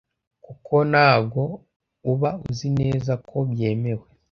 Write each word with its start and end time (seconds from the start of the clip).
kuko 0.45 0.75
ntabwo 0.91 1.41
uba 2.11 2.29
uzi 2.47 2.67
neza 2.79 3.13
ko 3.27 3.37
byemewe 3.49 4.05